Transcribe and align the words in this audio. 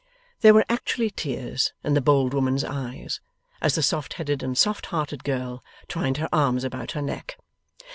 There 0.39 0.55
were 0.55 0.65
actually 0.67 1.11
tears 1.11 1.73
in 1.83 1.93
the 1.93 2.01
bold 2.01 2.33
woman's 2.33 2.63
eyes, 2.63 3.21
as 3.61 3.75
the 3.75 3.83
soft 3.83 4.13
headed 4.15 4.41
and 4.41 4.57
soft 4.57 4.87
hearted 4.87 5.23
girl 5.23 5.63
twined 5.87 6.17
her 6.17 6.29
arms 6.33 6.63
about 6.63 6.93
her 6.93 7.03
neck. 7.03 7.37